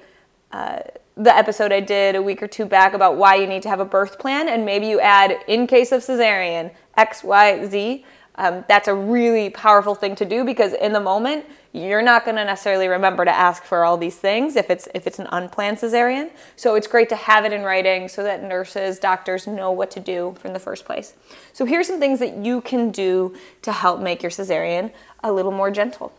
uh, 0.52 0.80
the 1.16 1.34
episode 1.34 1.72
I 1.72 1.80
did 1.80 2.14
a 2.16 2.22
week 2.22 2.42
or 2.42 2.48
two 2.48 2.64
back 2.64 2.94
about 2.94 3.16
why 3.16 3.34
you 3.34 3.46
need 3.46 3.62
to 3.62 3.68
have 3.68 3.80
a 3.80 3.84
birth 3.84 4.18
plan, 4.18 4.48
and 4.48 4.64
maybe 4.64 4.86
you 4.86 5.00
add 5.00 5.44
in 5.46 5.66
case 5.66 5.92
of 5.92 6.02
cesarean 6.02 6.72
X, 6.96 7.22
Y, 7.22 7.66
Z. 7.66 8.04
Um, 8.36 8.64
that's 8.66 8.88
a 8.88 8.94
really 8.94 9.50
powerful 9.50 9.94
thing 9.94 10.14
to 10.16 10.24
do 10.24 10.42
because 10.42 10.72
in 10.72 10.94
the 10.94 11.00
moment 11.00 11.44
you're 11.74 12.02
not 12.02 12.24
going 12.24 12.36
to 12.36 12.44
necessarily 12.44 12.88
remember 12.88 13.26
to 13.26 13.30
ask 13.30 13.62
for 13.62 13.84
all 13.84 13.98
these 13.98 14.16
things 14.16 14.56
if 14.56 14.70
it's 14.70 14.88
if 14.94 15.06
it's 15.06 15.18
an 15.18 15.26
unplanned 15.32 15.78
cesarean. 15.78 16.30
So 16.56 16.74
it's 16.74 16.86
great 16.86 17.08
to 17.10 17.16
have 17.16 17.44
it 17.44 17.52
in 17.52 17.62
writing 17.62 18.08
so 18.08 18.22
that 18.22 18.42
nurses, 18.42 18.98
doctors 18.98 19.46
know 19.46 19.70
what 19.70 19.90
to 19.92 20.00
do 20.00 20.34
from 20.38 20.54
the 20.54 20.58
first 20.58 20.86
place. 20.86 21.14
So 21.52 21.66
here's 21.66 21.86
some 21.86 22.00
things 22.00 22.20
that 22.20 22.38
you 22.38 22.62
can 22.62 22.90
do 22.90 23.36
to 23.62 23.72
help 23.72 24.00
make 24.00 24.22
your 24.22 24.30
cesarean 24.30 24.92
a 25.22 25.32
little 25.32 25.52
more 25.52 25.70
gentle. 25.70 26.12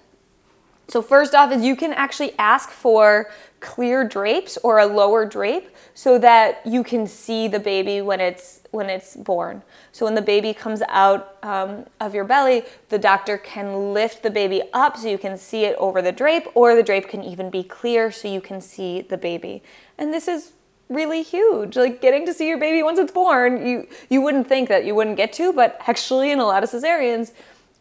So 0.88 1.02
first 1.02 1.34
off 1.34 1.52
is 1.52 1.64
you 1.64 1.76
can 1.76 1.94
actually 1.94 2.34
ask 2.38 2.70
for 2.70 3.30
clear 3.63 4.03
drapes 4.03 4.58
or 4.58 4.77
a 4.79 4.86
lower 4.86 5.25
drape 5.25 5.70
so 5.96 6.20
that 6.20 6.62
you 6.65 6.84
can 6.84 7.08
see 7.08 7.48
the 7.48 7.60
baby 7.60 8.01
when 8.01 8.20
it's 8.20 8.60
when 8.72 8.89
it's 8.89 9.15
born. 9.15 9.63
So 9.91 10.05
when 10.05 10.15
the 10.15 10.22
baby 10.22 10.53
comes 10.53 10.82
out 10.89 11.38
um, 11.43 11.86
of 12.01 12.13
your 12.13 12.25
belly, 12.25 12.63
the 12.89 13.00
doctor 13.00 13.38
can 13.38 13.93
lift 13.93 14.22
the 14.22 14.29
baby 14.29 14.62
up 14.74 14.98
so 14.98 15.08
you 15.08 15.17
can 15.17 15.38
see 15.38 15.63
it 15.63 15.75
over 15.77 16.01
the 16.01 16.12
drape, 16.12 16.48
or 16.55 16.75
the 16.75 16.84
drape 16.84 17.08
can 17.08 17.24
even 17.24 17.50
be 17.50 17.63
clear 17.63 18.12
so 18.12 18.27
you 18.27 18.41
can 18.41 18.60
see 18.62 19.01
the 19.01 19.17
baby. 19.17 19.63
And 19.98 20.13
this 20.13 20.27
is 20.27 20.53
really 20.89 21.24
huge. 21.24 21.77
Like 21.77 22.01
getting 22.01 22.25
to 22.25 22.34
see 22.34 22.48
your 22.48 22.60
baby 22.60 22.84
once 22.84 23.00
it's 23.00 23.12
born, 23.12 23.65
you 23.65 23.88
you 24.10 24.22
wouldn't 24.22 24.48
think 24.48 24.70
that 24.70 24.86
you 24.86 24.93
wouldn't 24.96 25.17
get 25.17 25.34
to, 25.34 25.53
but 25.53 25.79
actually 25.88 26.32
in 26.32 26.39
a 26.39 26.46
lot 26.46 26.63
of 26.63 26.70
cesareans, 26.70 27.32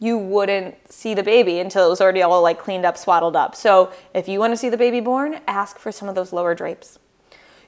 you 0.02 0.18
wouldn't 0.18 0.92
see 0.92 1.14
the 1.14 1.22
baby 1.22 1.60
until 1.60 1.86
it 1.86 1.88
was 1.88 2.00
already 2.00 2.22
all 2.22 2.42
like 2.42 2.58
cleaned 2.58 2.84
up, 2.84 2.98
swaddled 2.98 3.36
up. 3.36 3.54
So 3.54 3.92
if 4.12 4.26
you 4.26 4.40
want 4.40 4.52
to 4.52 4.56
see 4.56 4.68
the 4.68 4.76
baby 4.76 4.98
born, 4.98 5.38
ask 5.46 5.78
for 5.78 5.92
some 5.92 6.08
of 6.08 6.16
those 6.16 6.32
lower 6.32 6.56
drapes. 6.56 6.98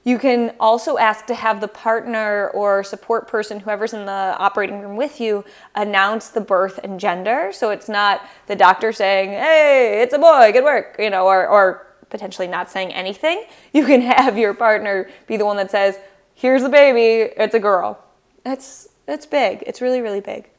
You 0.03 0.19
can 0.19 0.53
also 0.59 0.99
ask 0.99 1.27
to 1.27 1.35
have 1.37 1.61
the 1.61 1.69
partner 1.69 2.49
or 2.49 2.83
support 2.83 3.29
person, 3.29 3.61
whoever's 3.61 3.93
in 3.93 4.05
the 4.05 4.37
operating 4.37 4.81
room 4.81 4.97
with 4.97 5.21
you, 5.21 5.45
announce 5.77 6.29
the 6.29 6.41
birth 6.41 6.81
and 6.83 6.99
gender. 6.99 7.53
So 7.53 7.71
it's 7.71 7.89
not 7.89 8.29
the 8.49 8.57
doctor 8.57 8.93
saying, 8.93 9.31
hey, 9.31 10.03
it's 10.03 10.13
a 10.13 10.19
boy, 10.19 10.51
good 10.53 10.65
work, 10.65 10.97
you 10.99 11.11
know, 11.11 11.27
or, 11.27 11.47
or 11.47 11.87
potentially 12.11 12.49
not 12.49 12.69
saying 12.69 12.93
anything. 12.93 13.45
You 13.73 13.87
can 13.87 14.01
have 14.17 14.37
your 14.37 14.55
partner 14.55 15.09
be 15.29 15.37
the 15.37 15.47
one 15.47 15.57
that 15.59 15.71
says, 15.71 15.97
here's 16.35 16.63
the 16.63 16.69
baby, 16.69 17.33
it's 17.37 17.55
a 17.55 17.61
girl. 17.61 18.05
That's, 18.43 18.89
that's 19.07 19.25
big. 19.25 19.63
It's 19.69 19.81
really, 19.81 20.01
really 20.01 20.21
big. 20.21 20.51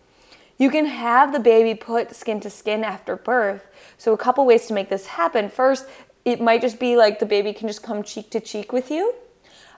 You 0.57 0.69
can 0.69 0.85
have 0.85 1.33
the 1.33 1.39
baby 1.39 1.75
put 1.75 2.15
skin 2.15 2.39
to 2.41 2.50
skin 2.50 2.83
after 2.83 3.15
birth. 3.15 3.67
So, 3.97 4.13
a 4.13 4.17
couple 4.17 4.45
ways 4.45 4.67
to 4.67 4.74
make 4.74 4.89
this 4.89 5.07
happen. 5.07 5.50
First, 5.50 5.85
it 6.24 6.41
might 6.41 6.62
just 6.62 6.79
be 6.79 6.95
like 6.95 7.19
the 7.19 7.25
baby 7.25 7.53
can 7.53 7.67
just 7.67 7.83
come 7.83 8.03
cheek 8.03 8.31
to 8.31 8.39
cheek 8.39 8.71
with 8.71 8.89
you. 8.89 9.13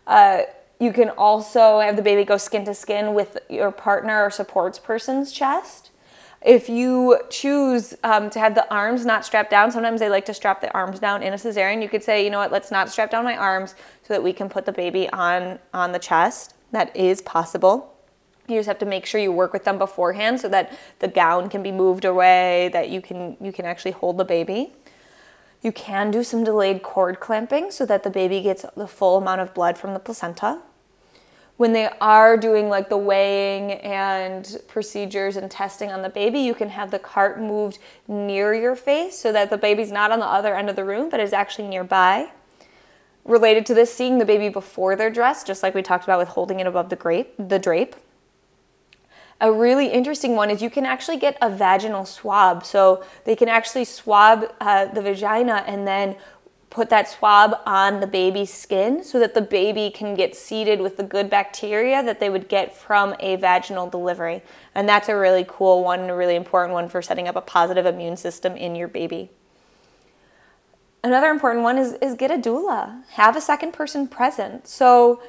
Uh, 0.05 0.41
you 0.79 0.93
can 0.93 1.09
also 1.09 1.79
have 1.79 1.95
the 1.95 2.01
baby 2.01 2.23
go 2.23 2.37
skin 2.37 2.63
to 2.65 2.73
skin 2.73 3.13
with 3.13 3.37
your 3.49 3.71
partner 3.71 4.23
or 4.23 4.29
supports 4.29 4.77
person's 4.77 5.31
chest. 5.31 5.89
If 6.45 6.69
you 6.69 7.19
choose 7.31 7.95
um, 8.03 8.29
to 8.29 8.39
have 8.39 8.53
the 8.53 8.71
arms 8.71 9.05
not 9.05 9.25
strapped 9.25 9.49
down, 9.49 9.71
sometimes 9.71 9.99
they 9.99 10.07
like 10.07 10.25
to 10.25 10.35
strap 10.35 10.61
the 10.61 10.71
arms 10.73 10.99
down 10.99 11.23
in 11.23 11.33
a 11.33 11.35
cesarean. 11.35 11.81
You 11.81 11.89
could 11.89 12.03
say, 12.03 12.23
you 12.23 12.29
know 12.29 12.37
what, 12.37 12.51
let's 12.51 12.69
not 12.69 12.89
strap 12.89 13.09
down 13.09 13.25
my 13.25 13.35
arms 13.35 13.73
so 14.03 14.13
that 14.13 14.21
we 14.21 14.33
can 14.33 14.47
put 14.47 14.65
the 14.65 14.71
baby 14.71 15.09
on 15.09 15.57
on 15.73 15.91
the 15.91 15.99
chest. 15.99 16.53
That 16.71 16.95
is 16.95 17.21
possible. 17.21 17.96
You 18.47 18.55
just 18.55 18.67
have 18.67 18.79
to 18.79 18.85
make 18.85 19.05
sure 19.05 19.19
you 19.19 19.31
work 19.31 19.51
with 19.51 19.65
them 19.65 19.77
beforehand 19.77 20.39
so 20.39 20.47
that 20.49 20.77
the 20.99 21.07
gown 21.07 21.49
can 21.49 21.61
be 21.61 21.71
moved 21.71 22.05
away, 22.05 22.69
that 22.71 22.89
you 22.89 23.01
can 23.01 23.35
you 23.41 23.51
can 23.51 23.65
actually 23.65 23.91
hold 23.91 24.17
the 24.17 24.25
baby. 24.25 24.73
You 25.61 25.71
can 25.71 26.11
do 26.11 26.23
some 26.23 26.43
delayed 26.43 26.81
cord 26.81 27.19
clamping 27.19 27.71
so 27.71 27.85
that 27.85 28.03
the 28.03 28.09
baby 28.09 28.41
gets 28.41 28.65
the 28.75 28.87
full 28.87 29.17
amount 29.17 29.41
of 29.41 29.53
blood 29.53 29.77
from 29.77 29.93
the 29.93 29.99
placenta. 29.99 30.59
When 31.57 31.73
they 31.73 31.89
are 31.99 32.37
doing 32.37 32.69
like 32.69 32.87
the 32.89 32.97
weighing 32.97 33.71
and 33.71 34.59
procedures 34.67 35.35
and 35.35 35.49
testing 35.49 35.91
on 35.91 36.03
the 36.03 36.09
baby, 36.09 36.39
you 36.39 36.53
can 36.53 36.69
have 36.69 36.91
the 36.91 36.99
cart 36.99 37.41
moved 37.41 37.79
near 38.07 38.53
your 38.53 38.75
face 38.75 39.17
so 39.17 39.31
that 39.31 39.49
the 39.49 39.57
baby's 39.57 39.91
not 39.91 40.11
on 40.11 40.19
the 40.19 40.27
other 40.27 40.55
end 40.55 40.69
of 40.69 40.75
the 40.75 40.85
room 40.85 41.09
but 41.09 41.19
is 41.19 41.33
actually 41.33 41.67
nearby. 41.67 42.29
Related 43.25 43.65
to 43.65 43.73
this, 43.73 43.93
seeing 43.93 44.19
the 44.19 44.25
baby 44.25 44.47
before 44.47 44.95
they're 44.95 45.09
dressed, 45.09 45.47
just 45.47 45.63
like 45.63 45.73
we 45.73 45.81
talked 45.81 46.05
about 46.05 46.19
with 46.19 46.29
holding 46.29 46.61
it 46.61 46.67
above 46.67 46.89
the 46.89 46.95
grape, 46.95 47.33
the 47.37 47.59
drape. 47.59 47.95
A 49.39 49.51
really 49.51 49.87
interesting 49.87 50.35
one 50.35 50.49
is 50.49 50.61
you 50.61 50.69
can 50.69 50.85
actually 50.85 51.17
get 51.17 51.37
a 51.41 51.49
vaginal 51.49 52.05
swab. 52.05 52.65
So 52.65 53.03
they 53.23 53.35
can 53.35 53.49
actually 53.49 53.85
swab 53.85 54.51
uh, 54.59 54.85
the 54.85 55.01
vagina 55.01 55.63
and 55.67 55.87
then 55.87 56.15
put 56.69 56.89
that 56.89 57.07
swab 57.07 57.59
on 57.65 58.01
the 58.01 58.07
baby's 58.07 58.53
skin 58.53 59.03
so 59.03 59.19
that 59.19 59.33
the 59.33 59.41
baby 59.41 59.89
can 59.89 60.15
get 60.15 60.35
seeded 60.35 60.81
with 60.81 60.97
the 60.97 61.03
good 61.03 61.29
bacteria 61.29 62.03
that 62.03 62.19
they 62.19 62.29
would 62.29 62.49
get 62.49 62.75
from 62.75 63.15
a 63.19 63.35
vaginal 63.35 63.89
delivery. 63.89 64.41
And 64.75 64.87
that's 64.87 65.07
a 65.07 65.15
really 65.15 65.45
cool 65.47 65.83
one 65.83 66.01
a 66.01 66.15
really 66.15 66.35
important 66.35 66.73
one 66.73 66.89
for 66.89 67.01
setting 67.01 67.27
up 67.27 67.35
a 67.35 67.41
positive 67.41 67.85
immune 67.85 68.17
system 68.17 68.55
in 68.55 68.75
your 68.75 68.87
baby. 68.87 69.29
Another 71.03 71.29
important 71.29 71.63
one 71.63 71.77
is, 71.77 71.93
is 71.93 72.15
get 72.15 72.31
a 72.31 72.37
doula. 72.37 73.03
Have 73.11 73.37
a 73.37 73.41
second 73.41 73.71
person 73.71 74.07
present. 74.07 74.67
So 74.67 75.21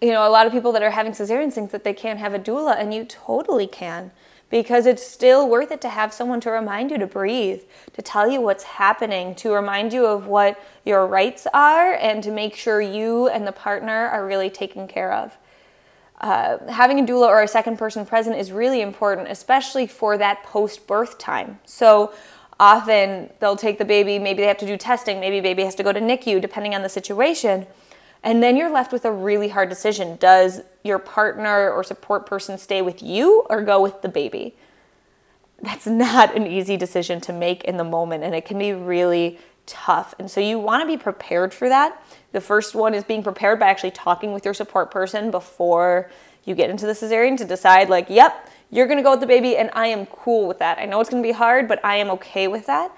you 0.00 0.10
know, 0.10 0.28
a 0.28 0.30
lot 0.30 0.46
of 0.46 0.52
people 0.52 0.72
that 0.72 0.82
are 0.82 0.90
having 0.90 1.12
cesareans 1.12 1.54
think 1.54 1.70
that 1.70 1.84
they 1.84 1.94
can't 1.94 2.18
have 2.18 2.34
a 2.34 2.38
doula, 2.38 2.78
and 2.78 2.92
you 2.92 3.04
totally 3.04 3.66
can 3.66 4.10
because 4.48 4.86
it's 4.86 5.04
still 5.04 5.48
worth 5.48 5.72
it 5.72 5.80
to 5.80 5.88
have 5.88 6.12
someone 6.12 6.40
to 6.40 6.50
remind 6.50 6.90
you 6.90 6.98
to 6.98 7.06
breathe, 7.06 7.62
to 7.92 8.02
tell 8.02 8.30
you 8.30 8.40
what's 8.40 8.62
happening, 8.62 9.34
to 9.34 9.52
remind 9.52 9.92
you 9.92 10.06
of 10.06 10.28
what 10.28 10.60
your 10.84 11.06
rights 11.06 11.46
are, 11.52 11.94
and 11.94 12.22
to 12.22 12.30
make 12.30 12.54
sure 12.54 12.80
you 12.80 13.28
and 13.28 13.46
the 13.46 13.52
partner 13.52 14.06
are 14.06 14.24
really 14.24 14.48
taken 14.48 14.86
care 14.86 15.12
of. 15.12 15.36
Uh, 16.20 16.58
having 16.68 17.00
a 17.00 17.02
doula 17.02 17.26
or 17.26 17.42
a 17.42 17.48
second 17.48 17.76
person 17.76 18.06
present 18.06 18.36
is 18.36 18.52
really 18.52 18.80
important, 18.80 19.28
especially 19.28 19.86
for 19.86 20.16
that 20.16 20.42
post 20.44 20.86
birth 20.86 21.18
time. 21.18 21.58
So 21.64 22.12
often 22.58 23.30
they'll 23.40 23.56
take 23.56 23.78
the 23.78 23.84
baby, 23.84 24.18
maybe 24.18 24.42
they 24.42 24.48
have 24.48 24.58
to 24.58 24.66
do 24.66 24.76
testing, 24.76 25.20
maybe 25.20 25.40
baby 25.40 25.64
has 25.64 25.74
to 25.74 25.82
go 25.82 25.92
to 25.92 26.00
NICU, 26.00 26.40
depending 26.40 26.74
on 26.74 26.82
the 26.82 26.88
situation. 26.88 27.66
And 28.22 28.42
then 28.42 28.56
you're 28.56 28.72
left 28.72 28.92
with 28.92 29.04
a 29.04 29.12
really 29.12 29.48
hard 29.48 29.68
decision. 29.68 30.16
Does 30.16 30.62
your 30.82 30.98
partner 30.98 31.70
or 31.70 31.84
support 31.84 32.26
person 32.26 32.58
stay 32.58 32.82
with 32.82 33.02
you 33.02 33.46
or 33.48 33.62
go 33.62 33.80
with 33.80 34.02
the 34.02 34.08
baby? 34.08 34.56
That's 35.62 35.86
not 35.86 36.36
an 36.36 36.46
easy 36.46 36.76
decision 36.76 37.20
to 37.22 37.32
make 37.32 37.64
in 37.64 37.76
the 37.76 37.84
moment, 37.84 38.24
and 38.24 38.34
it 38.34 38.44
can 38.44 38.58
be 38.58 38.72
really 38.72 39.38
tough. 39.64 40.14
And 40.18 40.30
so 40.30 40.40
you 40.40 40.58
want 40.58 40.82
to 40.82 40.86
be 40.86 40.96
prepared 40.96 41.54
for 41.54 41.68
that. 41.68 42.02
The 42.32 42.40
first 42.40 42.74
one 42.74 42.94
is 42.94 43.04
being 43.04 43.22
prepared 43.22 43.58
by 43.58 43.66
actually 43.66 43.92
talking 43.92 44.32
with 44.32 44.44
your 44.44 44.54
support 44.54 44.90
person 44.90 45.30
before 45.30 46.10
you 46.44 46.54
get 46.54 46.68
into 46.68 46.86
the 46.86 46.92
cesarean 46.92 47.36
to 47.38 47.44
decide, 47.44 47.88
like, 47.88 48.10
yep, 48.10 48.50
you're 48.70 48.86
going 48.86 48.98
to 48.98 49.02
go 49.02 49.12
with 49.12 49.20
the 49.20 49.26
baby, 49.26 49.56
and 49.56 49.70
I 49.72 49.86
am 49.86 50.06
cool 50.06 50.46
with 50.46 50.58
that. 50.58 50.78
I 50.78 50.84
know 50.84 51.00
it's 51.00 51.10
going 51.10 51.22
to 51.22 51.26
be 51.26 51.32
hard, 51.32 51.68
but 51.68 51.84
I 51.84 51.96
am 51.96 52.10
okay 52.10 52.48
with 52.48 52.66
that. 52.66 52.92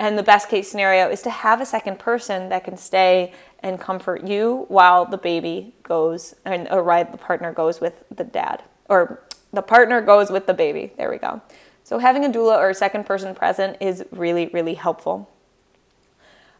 And 0.00 0.16
the 0.16 0.22
best 0.22 0.48
case 0.48 0.70
scenario 0.70 1.10
is 1.10 1.20
to 1.22 1.30
have 1.30 1.60
a 1.60 1.66
second 1.66 1.98
person 1.98 2.48
that 2.48 2.64
can 2.64 2.78
stay 2.78 3.34
and 3.62 3.78
comfort 3.78 4.26
you 4.26 4.64
while 4.68 5.04
the 5.04 5.18
baby 5.18 5.74
goes 5.82 6.34
and 6.46 6.66
or 6.70 6.82
the 7.04 7.18
partner 7.18 7.52
goes 7.52 7.82
with 7.82 8.02
the 8.10 8.24
dad 8.24 8.62
or 8.88 9.22
the 9.52 9.60
partner 9.60 10.00
goes 10.00 10.30
with 10.30 10.46
the 10.46 10.54
baby. 10.54 10.90
There 10.96 11.10
we 11.10 11.18
go. 11.18 11.42
So 11.84 11.98
having 11.98 12.24
a 12.24 12.30
doula 12.30 12.56
or 12.56 12.70
a 12.70 12.74
second 12.74 13.04
person 13.04 13.34
present 13.34 13.76
is 13.78 14.02
really 14.10 14.46
really 14.54 14.72
helpful. 14.72 15.28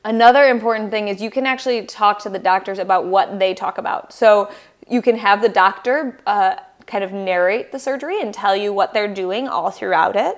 Another 0.04 0.44
important 0.44 0.90
thing 0.90 1.08
is 1.08 1.22
you 1.22 1.30
can 1.30 1.46
actually 1.46 1.86
talk 1.86 2.18
to 2.20 2.28
the 2.28 2.38
doctors 2.38 2.78
about 2.78 3.06
what 3.06 3.38
they 3.38 3.54
talk 3.54 3.78
about. 3.78 4.12
So 4.12 4.52
you 4.86 5.00
can 5.00 5.16
have 5.16 5.40
the 5.40 5.48
doctor 5.48 6.18
uh, 6.26 6.56
kind 6.86 7.02
of 7.02 7.12
narrate 7.12 7.72
the 7.72 7.78
surgery 7.78 8.20
and 8.20 8.34
tell 8.34 8.54
you 8.54 8.74
what 8.74 8.92
they're 8.92 9.12
doing 9.12 9.48
all 9.48 9.70
throughout 9.70 10.14
it, 10.14 10.36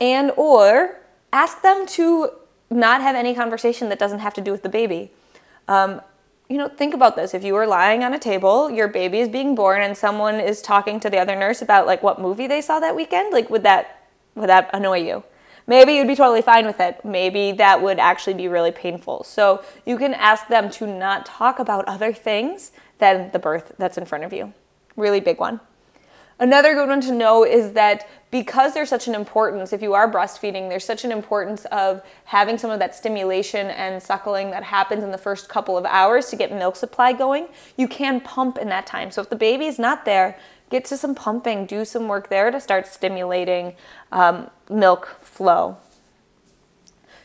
and 0.00 0.30
or 0.38 1.00
ask 1.34 1.60
them 1.62 1.84
to 1.84 2.30
not 2.70 3.02
have 3.02 3.16
any 3.16 3.34
conversation 3.34 3.88
that 3.90 3.98
doesn't 3.98 4.20
have 4.20 4.32
to 4.34 4.40
do 4.40 4.52
with 4.52 4.62
the 4.62 4.68
baby. 4.68 5.10
Um, 5.68 6.00
you 6.48 6.56
know, 6.56 6.68
think 6.68 6.94
about 6.94 7.16
this. 7.16 7.34
If 7.34 7.42
you 7.42 7.54
were 7.54 7.66
lying 7.66 8.04
on 8.04 8.14
a 8.14 8.18
table, 8.18 8.70
your 8.70 8.86
baby 8.86 9.18
is 9.18 9.28
being 9.28 9.54
born, 9.54 9.82
and 9.82 9.96
someone 9.96 10.38
is 10.38 10.62
talking 10.62 11.00
to 11.00 11.10
the 11.10 11.18
other 11.18 11.34
nurse 11.34 11.60
about 11.60 11.86
like 11.86 12.02
what 12.02 12.20
movie 12.20 12.46
they 12.46 12.60
saw 12.60 12.78
that 12.80 12.94
weekend, 12.94 13.32
like 13.32 13.50
would 13.50 13.64
that 13.64 14.08
would 14.36 14.48
that 14.48 14.70
annoy 14.72 14.98
you? 14.98 15.24
Maybe 15.66 15.94
you'd 15.94 16.06
be 16.06 16.14
totally 16.14 16.42
fine 16.42 16.66
with 16.66 16.78
it. 16.78 17.04
Maybe 17.04 17.52
that 17.52 17.80
would 17.82 17.98
actually 17.98 18.34
be 18.34 18.48
really 18.48 18.70
painful. 18.70 19.24
So 19.24 19.64
you 19.86 19.96
can 19.96 20.12
ask 20.12 20.48
them 20.48 20.70
to 20.72 20.86
not 20.86 21.24
talk 21.24 21.58
about 21.58 21.86
other 21.86 22.12
things 22.12 22.70
than 22.98 23.30
the 23.32 23.38
birth 23.38 23.72
that's 23.78 23.96
in 23.96 24.04
front 24.04 24.24
of 24.24 24.32
you. 24.32 24.52
Really 24.96 25.20
big 25.20 25.38
one. 25.38 25.60
Another 26.38 26.74
good 26.74 26.88
one 26.88 27.00
to 27.02 27.12
know 27.12 27.44
is 27.44 27.72
that 27.72 28.08
because 28.30 28.74
there's 28.74 28.88
such 28.88 29.06
an 29.06 29.14
importance, 29.14 29.72
if 29.72 29.80
you 29.80 29.94
are 29.94 30.10
breastfeeding, 30.10 30.68
there's 30.68 30.84
such 30.84 31.04
an 31.04 31.12
importance 31.12 31.64
of 31.66 32.02
having 32.24 32.58
some 32.58 32.72
of 32.72 32.80
that 32.80 32.94
stimulation 32.94 33.68
and 33.68 34.02
suckling 34.02 34.50
that 34.50 34.64
happens 34.64 35.04
in 35.04 35.12
the 35.12 35.18
first 35.18 35.48
couple 35.48 35.78
of 35.78 35.84
hours 35.84 36.30
to 36.30 36.36
get 36.36 36.50
milk 36.50 36.74
supply 36.74 37.12
going. 37.12 37.46
You 37.76 37.86
can 37.86 38.20
pump 38.20 38.58
in 38.58 38.68
that 38.70 38.86
time. 38.86 39.12
So 39.12 39.22
if 39.22 39.30
the 39.30 39.36
baby 39.36 39.66
is 39.66 39.78
not 39.78 40.04
there, 40.04 40.36
get 40.70 40.84
to 40.86 40.96
some 40.96 41.14
pumping, 41.14 41.66
do 41.66 41.84
some 41.84 42.08
work 42.08 42.28
there 42.28 42.50
to 42.50 42.60
start 42.60 42.88
stimulating 42.88 43.74
um, 44.10 44.50
milk 44.68 45.16
flow. 45.20 45.76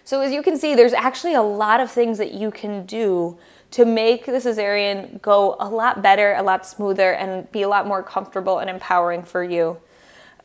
So, 0.10 0.22
as 0.22 0.32
you 0.32 0.42
can 0.42 0.58
see, 0.58 0.74
there's 0.74 0.94
actually 0.94 1.36
a 1.36 1.42
lot 1.44 1.80
of 1.80 1.92
things 1.92 2.18
that 2.18 2.34
you 2.34 2.50
can 2.50 2.84
do 2.88 3.38
to 3.70 3.86
make 3.86 4.26
the 4.26 4.32
cesarean 4.32 5.22
go 5.22 5.56
a 5.60 5.70
lot 5.70 6.02
better, 6.02 6.34
a 6.34 6.42
lot 6.42 6.66
smoother, 6.66 7.14
and 7.14 7.52
be 7.52 7.62
a 7.62 7.68
lot 7.68 7.86
more 7.86 8.02
comfortable 8.02 8.58
and 8.58 8.72
empowering 8.72 9.22
for 9.22 9.44
you. 9.44 9.78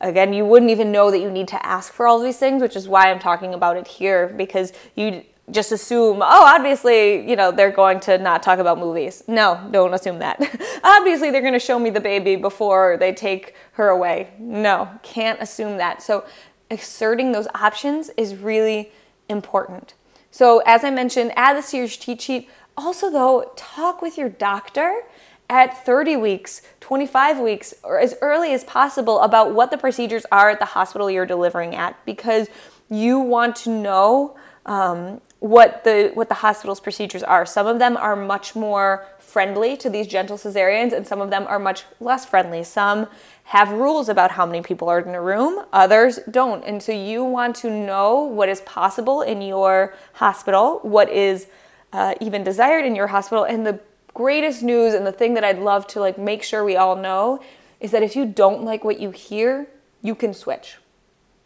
Again, 0.01 0.33
you 0.33 0.45
wouldn't 0.45 0.69
even 0.69 0.91
know 0.91 1.09
that 1.09 1.17
you 1.17 1.31
need 1.31 1.47
to 1.47 1.65
ask 1.65 1.91
for 1.91 2.05
all 2.05 2.19
these 2.19 2.37
things, 2.37 2.61
which 2.61 2.75
is 2.75 2.87
why 2.87 3.09
I'm 3.09 3.17
talking 3.17 3.55
about 3.55 3.75
it 3.75 3.87
here 3.87 4.27
because 4.27 4.71
you 4.93 5.23
just 5.49 5.71
assume, 5.71 6.21
oh, 6.21 6.45
obviously, 6.45 7.27
you 7.27 7.35
know, 7.35 7.51
they're 7.51 7.71
going 7.71 7.99
to 8.01 8.19
not 8.19 8.43
talk 8.43 8.59
about 8.59 8.77
movies. 8.77 9.23
No, 9.27 9.67
don't 9.71 9.95
assume 9.95 10.19
that. 10.19 10.39
obviously, 10.83 11.31
they're 11.31 11.41
going 11.41 11.53
to 11.53 11.59
show 11.59 11.79
me 11.79 11.89
the 11.89 11.99
baby 11.99 12.35
before 12.35 12.97
they 12.97 13.11
take 13.11 13.55
her 13.71 13.89
away. 13.89 14.29
No, 14.37 14.91
can't 15.01 15.41
assume 15.41 15.77
that. 15.77 16.03
So, 16.03 16.23
asserting 16.69 17.31
those 17.31 17.47
options 17.55 18.11
is 18.15 18.35
really 18.35 18.91
important. 19.29 19.93
So, 20.31 20.61
as 20.65 20.83
I 20.83 20.91
mentioned, 20.91 21.31
add 21.35 21.55
this 21.55 21.71
to 21.71 21.77
your 21.77 21.87
cheat 21.87 22.21
sheet. 22.21 22.49
Also, 22.77 23.09
though, 23.09 23.53
talk 23.55 24.01
with 24.01 24.17
your 24.17 24.29
doctor 24.29 25.03
at 25.49 25.85
30 25.85 26.15
weeks, 26.17 26.61
25 26.81 27.39
weeks, 27.39 27.73
or 27.83 27.99
as 27.99 28.15
early 28.21 28.53
as 28.53 28.63
possible 28.63 29.21
about 29.21 29.53
what 29.53 29.71
the 29.71 29.77
procedures 29.77 30.25
are 30.31 30.49
at 30.49 30.59
the 30.59 30.65
hospital 30.65 31.09
you're 31.09 31.25
delivering 31.25 31.75
at 31.75 32.03
because 32.05 32.47
you 32.89 33.19
want 33.19 33.55
to 33.55 33.69
know 33.69 34.35
um, 34.65 35.21
what 35.39 35.83
the 35.83 36.11
what 36.15 36.27
the 36.27 36.35
hospital's 36.35 36.79
procedures 36.79 37.23
are. 37.23 37.45
Some 37.45 37.67
of 37.67 37.79
them 37.79 37.95
are 37.97 38.15
much 38.15 38.55
more 38.55 39.05
friendly 39.35 39.75
to 39.75 39.89
these 39.89 40.07
gentle 40.07 40.37
cesareans, 40.37 40.93
and 40.93 41.05
some 41.05 41.19
of 41.19 41.29
them 41.29 41.45
are 41.49 41.59
much 41.59 41.83
less 41.99 42.25
friendly. 42.25 42.63
Some 42.63 43.07
have 43.43 43.69
rules 43.69 44.07
about 44.07 44.31
how 44.31 44.45
many 44.45 44.61
people 44.61 44.87
are 44.87 45.01
in 45.01 45.13
a 45.13 45.21
room, 45.21 45.65
others 45.73 46.19
don't. 46.31 46.63
And 46.63 46.81
so 46.81 46.93
you 46.93 47.21
want 47.21 47.53
to 47.57 47.69
know 47.69 48.21
what 48.21 48.47
is 48.47 48.61
possible 48.61 49.21
in 49.21 49.41
your 49.41 49.93
hospital, 50.13 50.79
what 50.83 51.09
is 51.09 51.47
uh, 51.91 52.13
even 52.21 52.45
desired 52.45 52.85
in 52.85 52.95
your 52.95 53.07
hospital, 53.07 53.43
and 53.43 53.67
the 53.67 53.77
greatest 54.13 54.63
news 54.63 54.93
and 54.93 55.05
the 55.05 55.11
thing 55.11 55.33
that 55.33 55.43
I'd 55.43 55.59
love 55.59 55.85
to 55.87 55.99
like 55.99 56.17
make 56.17 56.41
sure 56.41 56.63
we 56.63 56.77
all 56.77 56.95
know 56.95 57.41
is 57.81 57.91
that 57.91 58.03
if 58.03 58.15
you 58.15 58.25
don't 58.25 58.63
like 58.63 58.85
what 58.85 59.01
you 59.01 59.11
hear, 59.11 59.67
you 60.01 60.15
can 60.15 60.33
switch. 60.33 60.77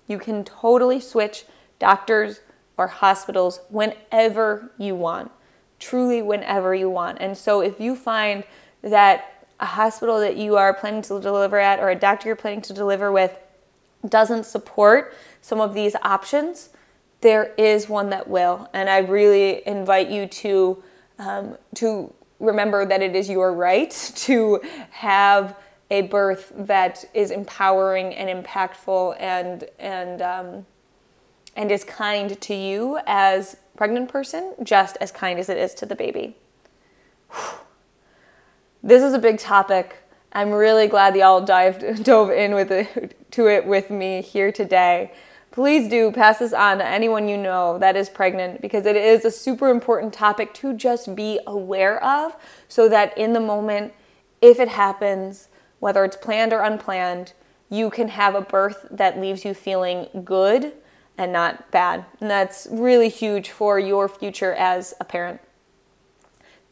You 0.05 0.19
can 0.19 0.43
totally 0.43 0.99
switch 0.99 1.45
doctors 1.79 2.41
or 2.77 2.85
hospitals 2.85 3.61
whenever 3.69 4.71
you 4.77 4.93
want, 4.93 5.31
truly 5.79 6.21
whenever 6.21 6.75
you 6.75 6.89
want. 6.89 7.17
And 7.19 7.37
so 7.37 7.61
if 7.61 7.79
you 7.79 7.95
find 7.95 8.43
that 8.81 9.45
a 9.59 9.65
hospital 9.65 10.19
that 10.19 10.37
you 10.37 10.55
are 10.55 10.73
planning 10.73 11.01
to 11.03 11.19
deliver 11.19 11.57
at 11.57 11.79
or 11.79 11.89
a 11.89 11.95
doctor 11.95 12.29
you're 12.29 12.35
planning 12.35 12.61
to 12.61 12.73
deliver 12.73 13.11
with 13.11 13.37
doesn't 14.07 14.45
support 14.45 15.13
some 15.41 15.59
of 15.59 15.73
these 15.73 15.95
options, 16.03 16.69
there 17.21 17.53
is 17.57 17.89
one 17.89 18.09
that 18.11 18.29
will. 18.29 18.69
And 18.73 18.89
I 18.89 18.99
really 18.99 19.61
invite 19.67 20.09
you 20.09 20.27
to 20.27 20.83
um, 21.17 21.57
to 21.75 22.13
remember 22.39 22.85
that 22.85 23.01
it 23.01 23.15
is 23.15 23.29
your 23.29 23.53
right 23.53 23.91
to 24.15 24.61
have 24.91 25.55
a 25.91 26.03
birth 26.03 26.53
that 26.55 27.03
is 27.13 27.31
empowering 27.31 28.13
and 28.13 28.45
impactful 28.45 29.15
and 29.19 29.65
and 29.79 30.21
um, 30.21 30.65
and 31.55 31.71
is 31.71 31.83
kind 31.83 32.39
to 32.39 32.53
you 32.53 32.99
as 33.05 33.57
pregnant 33.75 34.09
person, 34.09 34.55
just 34.63 34.97
as 35.01 35.11
kind 35.11 35.39
as 35.39 35.49
it 35.49 35.57
is 35.57 35.73
to 35.75 35.85
the 35.85 35.95
baby. 35.95 36.35
This 38.81 39.03
is 39.03 39.13
a 39.13 39.19
big 39.19 39.39
topic. 39.39 39.97
I'm 40.31 40.51
really 40.51 40.87
glad 40.87 41.13
y'all 41.13 41.41
dived 41.41 42.03
dove 42.05 42.31
in 42.31 42.55
with 42.55 42.71
it, 42.71 43.29
to 43.31 43.47
it 43.47 43.65
with 43.65 43.89
me 43.89 44.21
here 44.21 44.53
today. 44.53 45.11
Please 45.51 45.89
do 45.89 46.11
pass 46.11 46.39
this 46.39 46.53
on 46.53 46.77
to 46.77 46.85
anyone 46.85 47.27
you 47.27 47.35
know 47.35 47.77
that 47.79 47.97
is 47.97 48.07
pregnant 48.07 48.61
because 48.61 48.85
it 48.85 48.95
is 48.95 49.25
a 49.25 49.31
super 49.31 49.69
important 49.69 50.13
topic 50.13 50.53
to 50.53 50.73
just 50.73 51.13
be 51.13 51.39
aware 51.47 52.01
of 52.03 52.35
so 52.67 52.87
that 52.87 53.17
in 53.17 53.33
the 53.33 53.39
moment, 53.39 53.93
if 54.41 54.59
it 54.59 54.69
happens, 54.69 55.49
whether 55.79 56.05
it's 56.05 56.15
planned 56.15 56.53
or 56.53 56.61
unplanned, 56.61 57.33
you 57.69 57.89
can 57.89 58.07
have 58.07 58.35
a 58.35 58.41
birth 58.41 58.85
that 58.91 59.19
leaves 59.19 59.43
you 59.43 59.53
feeling 59.53 60.07
good 60.23 60.73
and 61.19 61.33
not 61.33 61.69
bad. 61.69 62.05
And 62.21 62.31
that's 62.31 62.67
really 62.71 63.09
huge 63.09 63.51
for 63.51 63.77
your 63.77 64.07
future 64.07 64.53
as 64.53 64.93
a 64.99 65.05
parent. 65.05 65.41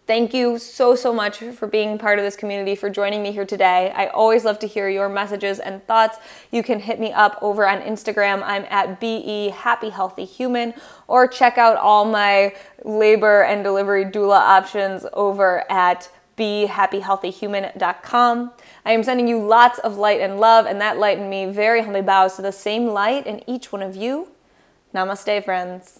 Thank 0.07 0.33
you 0.33 0.57
so, 0.57 0.95
so 0.95 1.13
much 1.13 1.39
for 1.39 1.67
being 1.67 1.97
part 1.97 2.17
of 2.17 2.23
this 2.23 2.37
community, 2.37 2.75
for 2.75 2.89
joining 2.89 3.21
me 3.21 3.33
here 3.33 3.45
today. 3.45 3.91
I 3.93 4.07
always 4.07 4.45
love 4.45 4.57
to 4.59 4.67
hear 4.67 4.87
your 4.87 5.09
messages 5.09 5.59
and 5.59 5.85
thoughts. 5.85 6.17
You 6.49 6.63
can 6.63 6.79
hit 6.79 6.97
me 6.97 7.11
up 7.11 7.37
over 7.41 7.67
on 7.67 7.81
Instagram. 7.81 8.41
I'm 8.45 8.63
at 8.69 9.01
BE 9.01 9.49
Happy 9.49 9.89
Healthy 9.89 10.23
Human, 10.23 10.73
or 11.09 11.27
check 11.27 11.57
out 11.57 11.75
all 11.75 12.05
my 12.05 12.55
labor 12.85 13.43
and 13.43 13.65
delivery 13.65 14.05
doula 14.05 14.39
options 14.39 15.05
over 15.11 15.69
at 15.69 16.09
BeHappyHealthyHuman.com. 16.37 18.51
I 18.85 18.91
am 18.93 19.03
sending 19.03 19.27
you 19.27 19.45
lots 19.45 19.79
of 19.79 19.97
light 19.97 20.21
and 20.21 20.39
love, 20.39 20.67
and 20.67 20.79
that 20.79 20.97
light 20.97 21.17
in 21.17 21.29
me 21.29 21.47
very 21.47 21.81
humbly 21.81 22.01
bows 22.01 22.37
to 22.37 22.41
the 22.41 22.53
same 22.53 22.87
light 22.87 23.27
in 23.27 23.43
each 23.49 23.73
one 23.73 23.81
of 23.81 23.97
you. 23.97 24.29
Namaste, 24.97 25.43
friends. 25.45 25.99